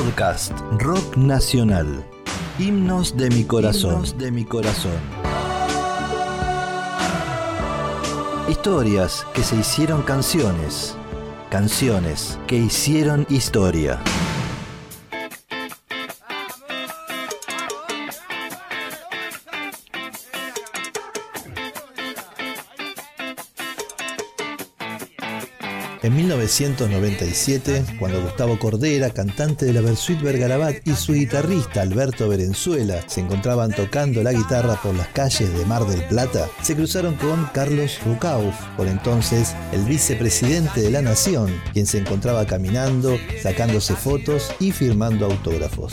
Podcast 0.00 0.58
Rock 0.78 1.18
Nacional. 1.18 2.02
Himnos 2.58 3.18
de 3.18 3.28
mi 3.28 3.44
corazón. 3.44 4.02
de 4.16 4.30
mi 4.30 4.46
corazón. 4.46 4.98
Historias 8.48 9.26
que 9.34 9.42
se 9.42 9.56
hicieron 9.56 10.00
canciones. 10.00 10.96
Canciones 11.50 12.38
que 12.46 12.56
hicieron 12.56 13.26
historia. 13.28 14.00
En 26.02 26.16
1997, 26.16 27.84
cuando 27.98 28.22
Gustavo 28.22 28.58
Cordera, 28.58 29.10
cantante 29.10 29.66
de 29.66 29.74
la 29.74 29.82
Versuit 29.82 30.18
Vergarabat, 30.22 30.76
y 30.86 30.94
su 30.94 31.12
guitarrista 31.12 31.82
Alberto 31.82 32.26
Berenzuela 32.26 33.04
se 33.06 33.20
encontraban 33.20 33.70
tocando 33.70 34.22
la 34.22 34.32
guitarra 34.32 34.80
por 34.82 34.94
las 34.94 35.08
calles 35.08 35.52
de 35.52 35.66
Mar 35.66 35.84
del 35.84 36.02
Plata, 36.04 36.48
se 36.62 36.74
cruzaron 36.74 37.16
con 37.16 37.44
Carlos 37.52 37.98
Rucauf, 38.06 38.54
por 38.78 38.88
entonces 38.88 39.54
el 39.72 39.84
vicepresidente 39.84 40.80
de 40.80 40.90
la 40.90 41.02
Nación, 41.02 41.54
quien 41.74 41.86
se 41.86 41.98
encontraba 41.98 42.46
caminando, 42.46 43.18
sacándose 43.42 43.94
fotos 43.94 44.54
y 44.58 44.72
firmando 44.72 45.26
autógrafos. 45.26 45.92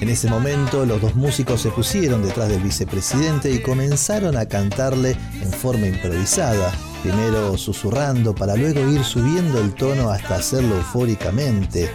En 0.00 0.08
ese 0.08 0.28
momento 0.28 0.86
los 0.86 1.00
dos 1.00 1.16
músicos 1.16 1.62
se 1.62 1.70
pusieron 1.70 2.22
detrás 2.24 2.48
del 2.48 2.62
vicepresidente 2.62 3.50
y 3.50 3.60
comenzaron 3.60 4.36
a 4.36 4.46
cantarle 4.46 5.16
en 5.42 5.50
forma 5.50 5.88
improvisada, 5.88 6.72
primero 7.04 7.58
susurrando 7.58 8.34
para 8.34 8.56
luego 8.56 8.80
ir 8.88 9.04
subiendo 9.04 9.60
el 9.60 9.74
tono 9.74 10.08
hasta 10.08 10.36
hacerlo 10.36 10.76
eufóricamente. 10.76 11.90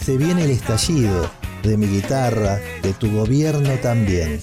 Se 0.00 0.16
viene 0.16 0.44
el 0.44 0.52
estallido 0.52 1.28
de 1.64 1.76
mi 1.76 1.86
guitarra, 1.88 2.60
de 2.80 2.92
tu 2.92 3.10
gobierno 3.10 3.74
también. 3.82 4.40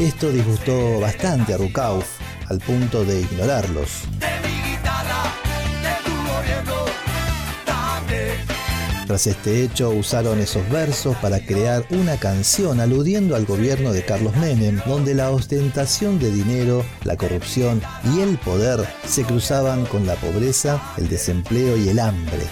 Esto 0.00 0.32
disgustó 0.32 1.00
bastante 1.00 1.52
a 1.52 1.58
Rukauf, 1.58 2.06
al 2.48 2.60
punto 2.60 3.04
de 3.04 3.20
ignorarlos. 3.20 4.04
Tras 9.08 9.26
este 9.26 9.62
hecho, 9.62 9.88
usaron 9.88 10.38
esos 10.38 10.68
versos 10.68 11.16
para 11.16 11.40
crear 11.40 11.82
una 11.88 12.18
canción 12.18 12.78
aludiendo 12.78 13.36
al 13.36 13.46
gobierno 13.46 13.90
de 13.94 14.04
Carlos 14.04 14.36
Menem, 14.36 14.82
donde 14.86 15.14
la 15.14 15.30
ostentación 15.30 16.18
de 16.18 16.30
dinero, 16.30 16.84
la 17.04 17.16
corrupción 17.16 17.80
y 18.14 18.20
el 18.20 18.36
poder 18.36 18.86
se 19.06 19.24
cruzaban 19.24 19.86
con 19.86 20.06
la 20.06 20.14
pobreza, 20.16 20.92
el 20.98 21.08
desempleo 21.08 21.78
y 21.78 21.88
el 21.88 22.00
hambre. 22.00 22.44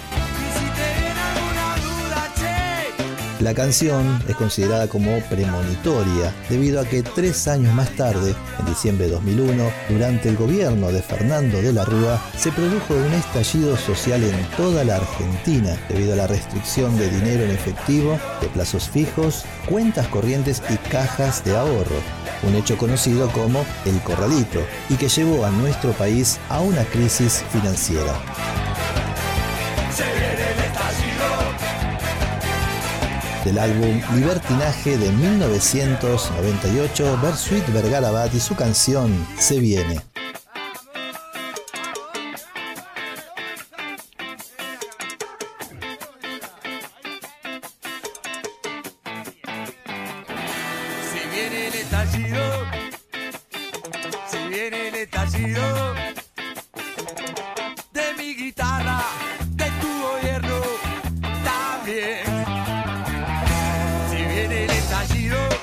La 3.47 3.55
canción 3.55 4.21
es 4.27 4.35
considerada 4.35 4.89
como 4.89 5.21
premonitoria 5.31 6.35
debido 6.49 6.81
a 6.81 6.85
que 6.85 7.05
tres 7.05 7.47
años 7.47 7.73
más 7.75 7.89
tarde, 7.91 8.35
en 8.59 8.67
diciembre 8.67 9.07
de 9.07 9.13
2001, 9.13 9.71
durante 9.89 10.29
el 10.29 10.37
gobierno 10.37 10.91
de 10.91 11.01
Fernando 11.01 11.63
de 11.63 11.73
la 11.73 11.85
Rúa, 11.85 12.21
se 12.37 12.51
produjo 12.51 12.95
un 12.95 13.13
estallido 13.13 13.77
social 13.77 14.25
en 14.25 14.35
toda 14.57 14.83
la 14.83 14.97
Argentina 14.97 15.79
debido 15.89 16.15
a 16.15 16.17
la 16.17 16.27
restricción 16.27 16.99
de 16.99 17.09
dinero 17.09 17.45
en 17.45 17.53
efectivo, 17.53 18.19
de 18.41 18.49
plazos 18.49 18.91
fijos, 18.91 19.45
cuentas 19.69 20.09
corrientes 20.09 20.61
y 20.69 20.77
cajas 20.89 21.45
de 21.45 21.57
ahorro, 21.57 22.03
un 22.43 22.57
hecho 22.57 22.77
conocido 22.77 23.31
como 23.31 23.65
el 23.85 24.01
corralito, 24.01 24.59
y 24.89 24.97
que 24.97 25.09
llevó 25.09 25.47
a 25.47 25.51
nuestro 25.51 25.93
país 25.93 26.41
a 26.49 26.63
una 26.63 26.83
crisis 26.87 27.45
financiera. 27.53 28.66
Del 33.47 33.59
álbum 33.61 34.03
Libertinaje 34.17 34.99
de 34.99 35.13
1998, 35.13 37.21
Bersuit 37.23 37.65
Vergarabat 37.73 38.35
y 38.35 38.41
su 38.41 38.57
canción 38.57 39.25
Se 39.39 39.61
Viene. 39.61 40.01
Si 51.13 51.21
viene 51.31 51.69
el 51.69 51.75
estallido, 51.75 52.43
si 54.29 54.39
viene 54.49 54.89
el 54.89 54.95
estallido 54.97 55.86
viene 65.05 65.56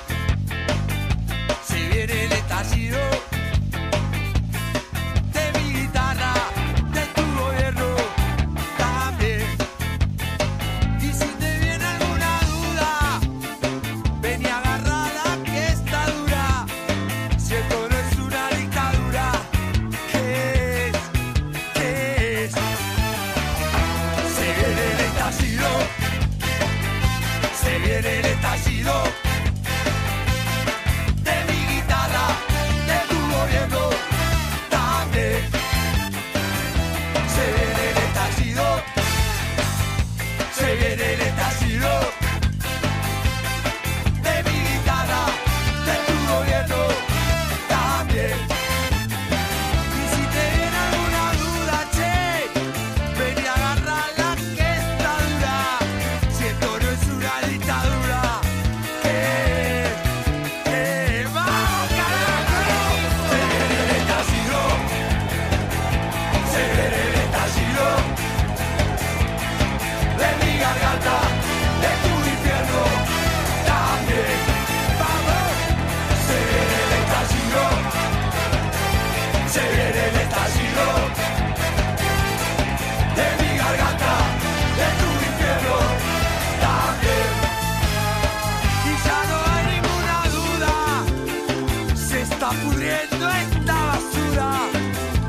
pudriendo 92.84 93.30
esta 93.30 93.74
basura, 93.86 94.50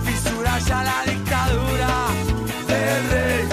fisura 0.04 0.58
ya 0.58 0.82
la 0.82 1.12
dictadura 1.12 1.90
del 2.66 3.10
rey. 3.10 3.48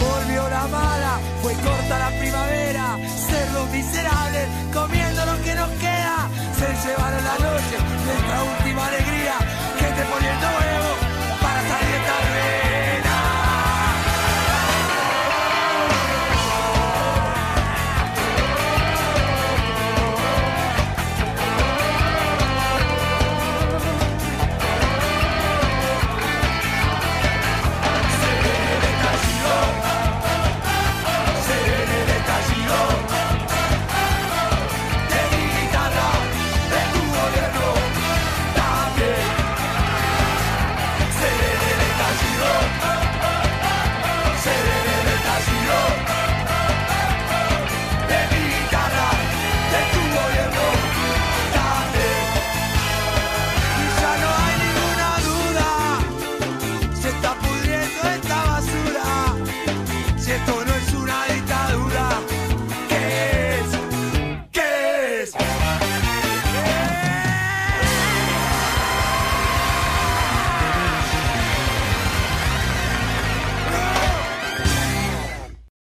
Volvió 0.00 0.48
la 0.48 0.66
mala, 0.66 1.20
fue 1.42 1.52
corta 1.54 1.98
la 1.98 2.10
primavera, 2.18 2.98
ser 3.28 3.52
los 3.52 3.70
miserables, 3.70 4.48
comiendo 4.72 5.26
lo 5.26 5.42
que 5.44 5.54
nos 5.54 5.70
queda, 5.78 6.28
se 6.58 6.88
llevaron 6.88 7.24
la 7.24 7.41